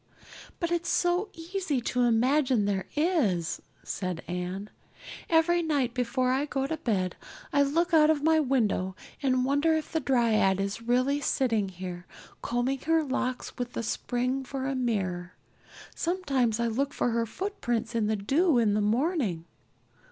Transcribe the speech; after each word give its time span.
"But 0.59 0.71
it's 0.71 0.89
so 0.89 1.29
easy 1.33 1.79
to 1.79 2.01
imagine 2.01 2.65
there 2.65 2.87
is," 2.95 3.61
said 3.83 4.23
Anne. 4.27 4.71
"Every 5.29 5.61
night 5.61 5.93
before 5.93 6.31
I 6.31 6.45
go 6.45 6.65
to 6.65 6.77
bed, 6.77 7.15
I 7.53 7.61
look 7.61 7.93
out 7.93 8.09
of 8.09 8.23
my 8.23 8.39
window 8.39 8.95
and 9.21 9.45
wonder 9.45 9.75
if 9.75 9.91
the 9.91 9.99
dryad 9.99 10.59
is 10.59 10.81
really 10.81 11.21
sitting 11.21 11.69
here, 11.69 12.07
combing 12.41 12.79
her 12.79 13.03
locks 13.03 13.55
with 13.59 13.73
the 13.73 13.83
spring 13.83 14.43
for 14.43 14.65
a 14.65 14.73
mirror. 14.73 15.33
Sometimes 15.93 16.59
I 16.59 16.65
look 16.65 16.93
for 16.95 17.11
her 17.11 17.27
footprints 17.27 17.93
in 17.93 18.07
the 18.07 18.15
dew 18.15 18.57
in 18.57 18.73
the 18.73 18.81
morning. 18.81 19.45